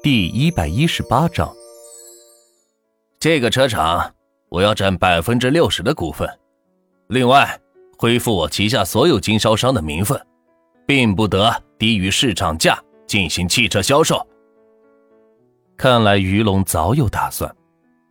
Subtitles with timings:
[0.00, 1.52] 第一百一十八章，
[3.18, 4.14] 这个车厂
[4.48, 6.28] 我要占百分之六十的股份，
[7.08, 7.60] 另外
[7.98, 10.24] 恢复我旗下所有经销商的名分，
[10.86, 14.24] 并不得低于市场价进行汽车销售。
[15.76, 17.52] 看来于龙早有打算，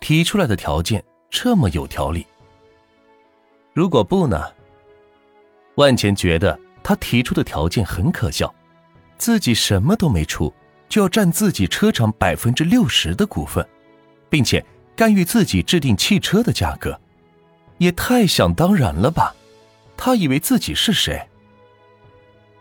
[0.00, 2.26] 提出来的条件这么有条理。
[3.74, 4.42] 如果不呢？
[5.74, 8.52] 万钱觉得他提出的条件很可笑，
[9.18, 10.50] 自己什么都没出。
[10.94, 13.68] 就要占自己车厂百分之六十的股份，
[14.30, 14.64] 并且
[14.94, 16.96] 干预自己制定汽车的价格，
[17.78, 19.34] 也太想当然了吧？
[19.96, 21.20] 他以为自己是谁？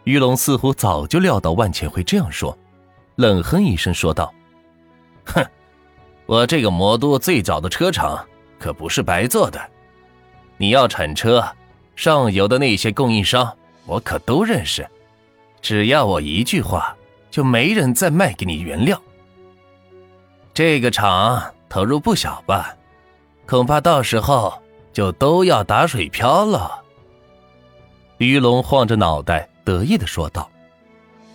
[0.06, 2.58] 于龙似乎早就料到万钱会这样说，
[3.18, 4.34] 冷哼一声说道
[5.26, 5.46] ：“哼，
[6.26, 8.28] 我这个魔都最早的车厂
[8.58, 9.62] 可不是白做的。
[10.58, 11.48] 你要产车，
[11.96, 13.56] 上游的那些供应商
[13.86, 14.90] 我可都认识，
[15.62, 16.98] 只要我一句话。”
[17.34, 19.02] 就没人再卖给你原料。
[20.54, 22.76] 这个厂投入不小吧？
[23.48, 24.54] 恐怕到时候
[24.94, 26.84] 就都要打水漂了。
[28.20, 30.48] 于龙晃着脑袋，得意的说道：“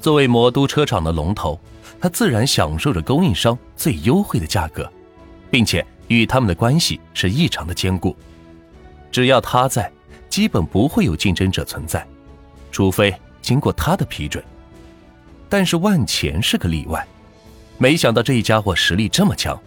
[0.00, 1.58] 作为魔都车厂的龙头，
[2.00, 4.88] 他自然享受着供应商最优惠的价格，
[5.50, 8.14] 并且与他们的关系是异常的坚固。
[9.10, 9.90] 只要他在，
[10.28, 12.06] 基本不会有竞争者存在，
[12.70, 13.12] 除非
[13.42, 14.40] 经过他的批准。”
[15.48, 17.06] 但是万钱是个例外，
[17.78, 19.58] 没想到这一家伙实力这么强，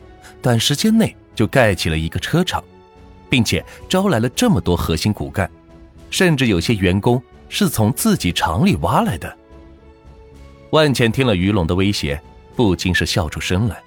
[0.42, 2.64] 短时间内就盖起了一个车厂，
[3.30, 5.50] 并且招来了这么多核心骨干，
[6.10, 9.38] 甚至有些员工是从自己厂里挖来的。
[10.70, 12.22] 万钱听了于龙的威胁，
[12.56, 13.82] 不禁是笑出声来。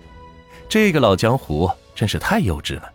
[0.68, 2.90] 这个老江湖真是太幼稚了，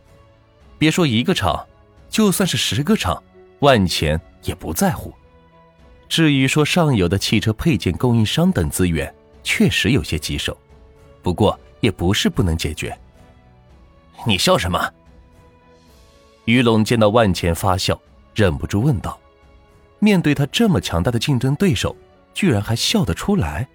[0.77, 1.65] 别说一个厂，
[2.09, 3.23] 就算是十个厂，
[3.59, 5.13] 万钱也不在乎。
[6.09, 10.57] 至于说上游的汽车配件供应商等资源，确实有些棘手，
[11.21, 12.97] 不过也不是不能解决。
[14.25, 14.91] 你笑什么？
[16.45, 17.97] 于龙见到万钱发笑，
[18.33, 19.19] 忍不住问道
[19.99, 21.95] ：“面对他这么强大的竞争对手，
[22.33, 23.67] 居然还笑得出来？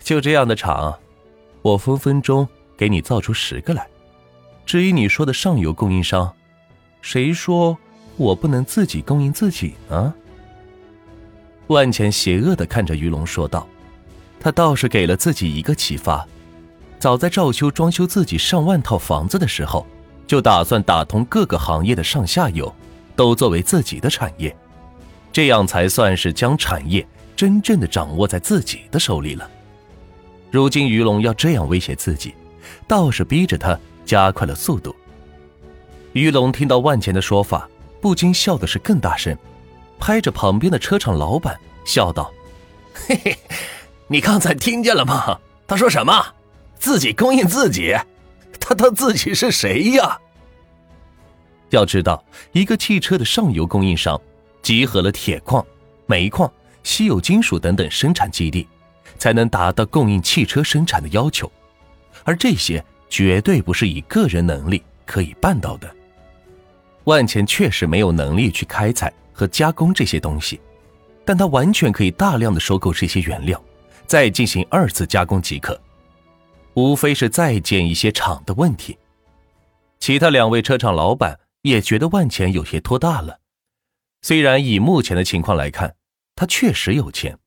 [0.00, 0.98] 就这样的厂，
[1.62, 2.46] 我分分钟
[2.76, 3.86] 给你造出十个来。
[4.66, 6.34] 至于你说的上游供应商，
[7.00, 7.78] 谁说
[8.16, 10.12] 我不能自己供应自己呢？”
[11.68, 13.66] 万钱邪恶的看着于龙说道
[14.38, 16.26] ：“他倒是给了自己一个启发，
[16.98, 19.86] 早在赵修装修自己上万套房子的时候，
[20.26, 22.72] 就打算打通各个行业的上下游，
[23.16, 24.54] 都作为自己的产业，
[25.32, 29.48] 这样才算是将产业真正的掌握在自己的手里了。
[30.50, 32.34] 如今于龙要这样威胁自己，
[32.86, 34.94] 倒是逼着他加快了速度。”
[36.12, 37.66] 于龙听到万钱的说法，
[38.00, 39.34] 不禁笑的是更大声。
[40.02, 42.28] 拍着旁边的车厂老板笑道
[43.06, 43.38] ：“嘿嘿，
[44.08, 45.38] 你刚才听见了吗？
[45.64, 46.12] 他说什么？
[46.76, 47.94] 自己供应自己？
[48.58, 50.18] 他他自己是谁呀？
[51.70, 52.20] 要知道，
[52.50, 54.20] 一个汽车的上游供应商，
[54.60, 55.64] 集合了铁矿、
[56.06, 56.52] 煤矿、
[56.82, 58.66] 稀有金属等等生产基地，
[59.18, 61.48] 才能达到供应汽车生产的要求，
[62.24, 65.88] 而这些绝对不是以个人能力可以办到的。
[67.04, 70.60] 万钱确实没有能力去开采。”和加工这些东西，
[71.24, 73.62] 但他完全可以大量的收购这些原料，
[74.06, 75.80] 再进行二次加工即可，
[76.74, 78.98] 无非是再建一些厂的问题。
[79.98, 83.38] 其他两位车厂老板也觉得万钱有些拖大了，
[84.22, 85.96] 虽然以目前的情况来看，
[86.34, 87.38] 他确实有钱，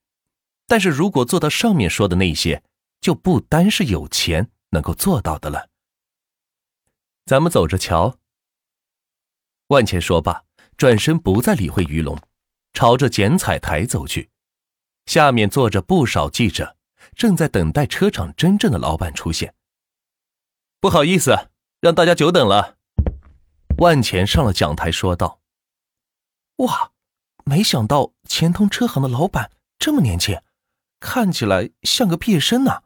[0.65, 2.63] 但是如果做到上面说的那些，
[3.01, 5.69] 就不单是有钱能够做到的了。
[7.25, 8.17] 咱们走着瞧。
[9.67, 10.44] 万钱说罢。
[10.77, 12.19] 转身不再理会于龙，
[12.73, 14.29] 朝着剪彩台走去。
[15.05, 16.75] 下面坐着不少记者，
[17.15, 19.53] 正在等待车厂真正的老板出现。
[20.81, 21.49] 不好意思，
[21.79, 22.77] 让大家久等了。
[23.77, 25.39] 万钱上了讲台说道
[26.57, 26.91] ：“哇，
[27.45, 30.41] 没想到钱通车行的老板这么年轻，
[30.99, 32.83] 看起来像个毕业生呢。”“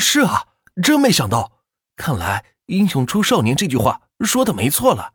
[0.00, 0.48] 是啊，
[0.82, 1.52] 真没想到。
[1.96, 5.14] 看来‘英雄出少年’这句话说的没错了。”“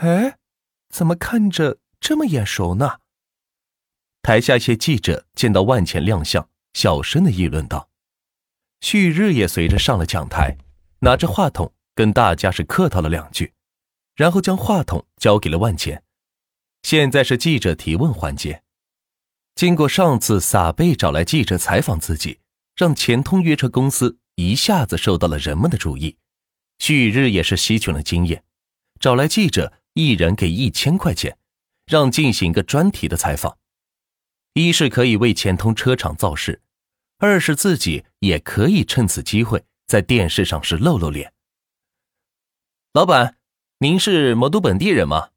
[0.00, 0.38] 哎。”
[0.88, 3.00] 怎么看着这么眼熟呢？
[4.22, 7.90] 台下一些记者见到万钱亮相，小声的议论道。
[8.80, 10.58] 旭日也随着上了讲台，
[11.00, 13.54] 拿着话筒跟大家是客套了两句，
[14.14, 16.02] 然后将话筒交给了万钱。
[16.82, 18.62] 现在是记者提问环节。
[19.54, 22.40] 经过上次撒贝找来记者采访自己，
[22.74, 26.16] 让钱通约车公司一下子受到了人们的注意，
[26.78, 28.44] 旭日也是吸取了经验，
[28.98, 29.72] 找来记者。
[29.96, 31.38] 一人给一千块钱，
[31.86, 33.56] 让进行一个专题的采访。
[34.52, 36.60] 一是可以为钱通车厂造势，
[37.16, 41.32] 二是自己也可以趁此机会在电视上是露露脸。
[42.92, 43.38] 老板，
[43.78, 45.30] 您是魔都本地人吗？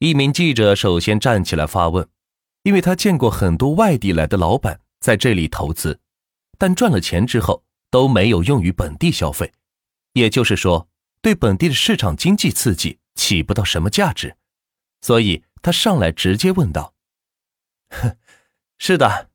[0.00, 2.06] 一名记者首先站起来发问，
[2.64, 5.98] 因为他见过很多外地来的老板在这里投资，
[6.58, 9.50] 但赚了钱之后都没有用于本地消费，
[10.12, 10.90] 也就是说，
[11.22, 14.38] 对本地的市场经济刺激起不到什么价值，
[15.02, 16.94] 所以他上来直接问道
[17.92, 18.16] ：“哼，
[18.78, 19.28] 是的。”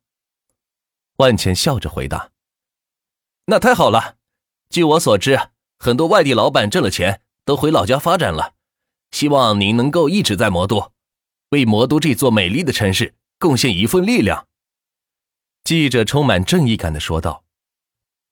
[1.18, 2.32] 万钱笑着回答
[3.46, 4.18] ：“那太好了，
[4.72, 8.56] 据我所知。”很多外地老板挣了钱都回老家发展了，
[9.12, 10.94] 希望您能够一直在魔都，
[11.50, 14.48] 为魔都这座美丽的城市贡献一份力量。
[15.64, 17.44] 记者充满正义感的说道：“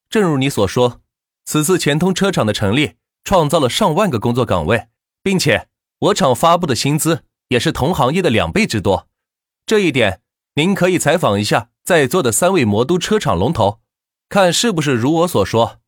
[0.10, 1.02] 正如你所说，
[1.46, 4.88] 此次钱通车厂的成立创造了上万个工作岗位，
[5.24, 5.68] 并且
[6.00, 9.08] 我厂发布的薪资也是同行业的两倍之多。
[9.66, 10.22] 这一点，
[10.56, 13.80] 您可以采访一下在座的三位魔都车厂龙头，
[14.28, 15.80] 看是不是如我所说。”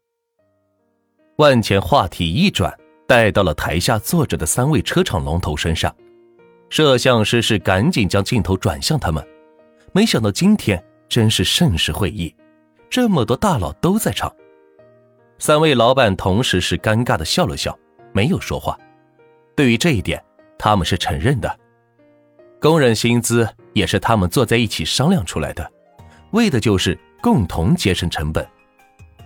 [1.38, 2.74] 万钱话题一转，
[3.06, 5.94] 带到了台下坐着的三位车厂龙头身上。
[6.70, 9.26] 摄像师是赶紧将镜头转向他们。
[9.92, 12.34] 没想到今天真是盛世会议，
[12.90, 14.34] 这么多大佬都在场。
[15.38, 17.78] 三位老板同时是尴尬的笑了笑，
[18.14, 18.78] 没有说话。
[19.56, 20.24] 对于这一点，
[20.58, 21.60] 他们是承认的。
[22.60, 25.72] 工人薪资也是他们坐在一起商量出来的，
[26.32, 28.48] 为的就是共同节省成本。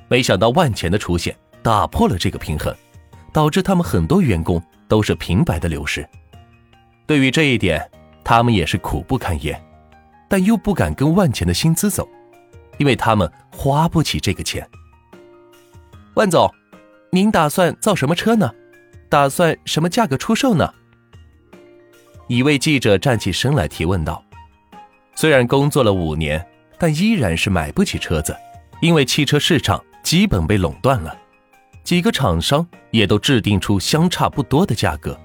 [0.07, 1.35] 没想到万钱的出现。
[1.61, 2.73] 打破了这个平衡，
[3.33, 6.07] 导致他们很多员工都是平白的流失。
[7.05, 7.85] 对于这一点，
[8.23, 9.61] 他们也是苦不堪言，
[10.29, 12.07] 但又不敢跟万钱的薪资走，
[12.77, 14.65] 因为他们花不起这个钱。
[16.13, 16.49] 万总，
[17.11, 18.49] 您打算造什么车呢？
[19.09, 20.71] 打算什么价格出售呢？
[22.27, 24.23] 一位记者站起身来提问道
[25.15, 26.47] ：“虽然工作了五年，
[26.77, 28.37] 但依然是买不起车子，
[28.81, 31.17] 因为汽车市场基本被垄断了。”
[31.83, 35.19] 几个厂商也都制定出相差不多的价格。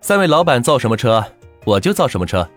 [0.00, 1.24] 三位老板造什么车，
[1.64, 2.48] 我就造什么车；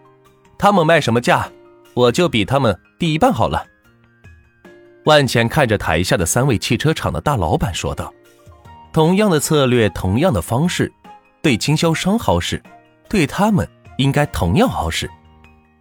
[0.60, 1.50] 他们卖什么价，
[1.96, 3.66] 我就比他们低一半好了。
[5.06, 8.14] 万钱看着台下的三位汽车厂的大老板说道
[8.94, 10.92] ：“同样的策略，同样的方式，
[11.42, 12.62] 对经销商好使，
[13.10, 13.68] 对他们
[13.98, 15.10] 应该同样好使，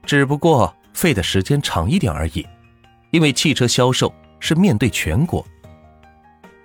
[0.04, 2.46] 只不过费的时间长一点而已。
[3.10, 5.44] 因为汽车销售是面对全国。”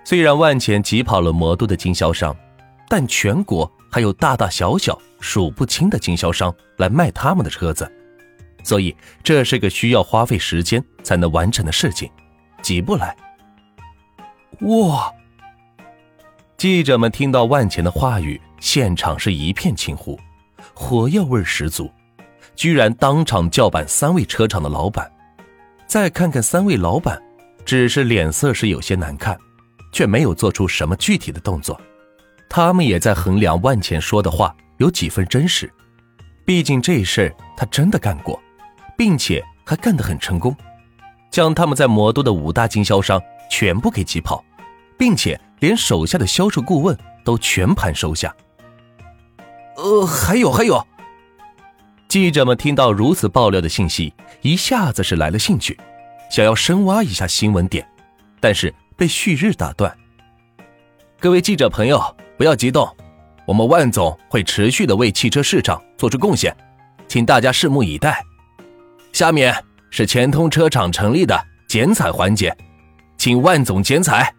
[0.06, 2.36] 虽然万钱挤跑了魔都的经销商，
[2.88, 7.92] 但全国还有大大小小数不清的经销商来卖他们的车子，
[8.64, 12.08] 所以这是个需要花费时间才能完成的事情，
[12.62, 13.18] 急不来。
[14.62, 15.12] 哇！
[16.58, 20.20] 记者们听到万钱的话语，现场是一片惊呼，
[20.74, 21.92] 火药味十足，
[22.56, 25.12] 居然当场叫板三位车厂的老板。
[25.86, 27.22] 再看看三位老板，
[27.66, 29.38] 只是脸色是有些难看。
[29.92, 31.80] 却没有做出什么具体的动作，
[32.50, 35.72] 他们也在衡量万钱说的话有几分真实。
[36.44, 38.38] 毕竟这事儿他真的干过，
[38.98, 40.54] 并且还干得很成功，
[41.32, 44.44] 将他们在魔都的五大经销商全部给挤跑，
[44.98, 48.32] 并且连手下的销售顾问都全盘收下。
[49.78, 50.86] 呃，还有还有，
[52.08, 55.76] 记者们听到如此爆料的信息，一下子是来了兴趣，
[56.30, 57.88] 想要深挖一下新闻点，
[58.40, 58.74] 但是。
[58.98, 59.94] 被旭日打断。
[61.20, 62.02] 各位记者朋友，
[62.38, 62.88] 不要激动，
[63.46, 66.56] 我们万总会持续的为汽车市场做出贡献，
[67.06, 68.24] 请大家拭目以待。
[69.12, 69.54] 下面
[69.92, 71.38] 是钱通车厂成立的
[71.68, 72.56] 剪彩环节，
[73.18, 74.34] 请万总剪彩。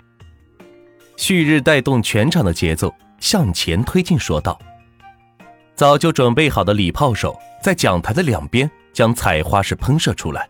[1.16, 4.58] 旭日带动全场的节奏向前推进，说道
[5.74, 10.48] ：“早就准备好的礼炮手在讲台的两边将彩花是喷射出来。”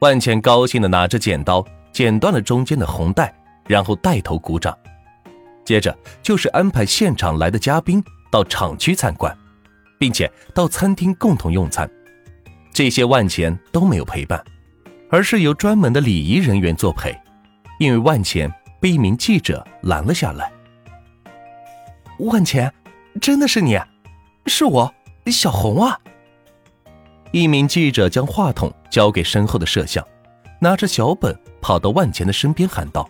[0.00, 1.64] 万钱高兴的拿着剪刀。
[1.92, 3.30] 剪断了中间的红带，
[3.66, 4.74] 然后带头鼓掌。
[5.62, 9.36] 接着就是安排现场来的嘉宾到厂区参观，
[9.98, 11.86] 并且到餐厅共同用餐。
[12.72, 14.42] 这些万钱都没有陪伴，
[15.10, 17.14] 而是由专门的礼仪人员作陪。
[17.78, 18.50] 因为万钱
[18.82, 20.52] 被一名记者拦了下来。
[22.18, 22.70] 万钱，
[23.20, 23.80] 真的是你？
[24.46, 24.92] 是我，
[25.26, 25.98] 小红啊！
[27.30, 30.04] 一名记者将话筒交给身后的摄像，
[30.60, 31.34] 拿着小本。
[31.62, 33.08] 跑到万钱的身边喊道：“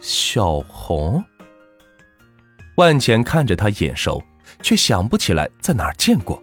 [0.00, 1.22] 小红。”
[2.78, 4.22] 万钱看着他眼熟，
[4.62, 6.42] 却想不起来在哪儿见过。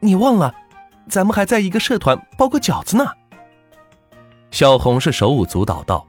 [0.00, 0.54] 你忘了，
[1.06, 3.12] 咱们还在一个社团包过饺子呢。
[4.50, 6.07] 小红是手舞足蹈道：“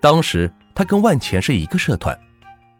[0.00, 2.18] 当时他跟万钱是一个社团，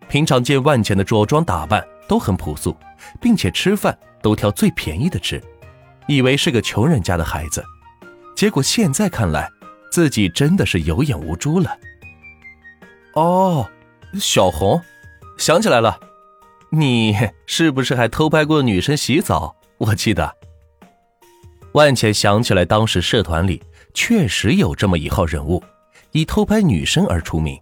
[0.09, 2.77] 平常见万钱的着装打扮都很朴素，
[3.21, 5.43] 并且吃饭都挑最便宜的吃，
[6.07, 7.65] 以为是个穷人家的孩子，
[8.35, 9.49] 结果现在看来。”
[9.91, 11.77] 自己真的是有眼无珠了。
[13.15, 13.67] 哦，
[14.21, 14.81] 小红，
[15.39, 15.99] 想起来了，
[16.71, 19.57] 你是不是还偷拍过女生洗澡？
[19.79, 20.37] 我记得。
[21.73, 23.63] 万茜想起来，当时社团里
[23.95, 25.65] 确实有这么一号人物，
[26.13, 27.61] 以偷拍女生而出名。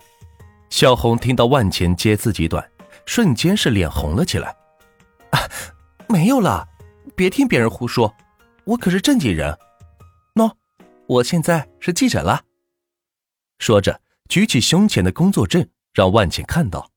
[0.71, 2.71] 小红听到万茜揭自己短，
[3.07, 4.55] 瞬间是脸红了起来。
[5.31, 5.39] 啊，
[6.09, 6.69] 没有了，
[7.15, 8.15] 别听别人胡说，
[8.65, 9.57] 我可是正经人。
[10.35, 10.53] 喏，
[11.07, 12.43] 我现在是记者了。
[13.59, 16.91] 说着，举起胸前的工作证，让万茜看到。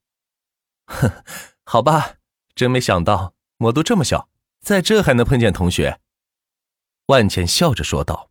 [0.87, 1.11] 哼，
[1.63, 2.15] 好吧，
[2.55, 4.27] 真没想到魔都这么小，
[4.61, 5.99] 在这还能碰见同学。
[7.05, 8.29] 万茜笑着说道。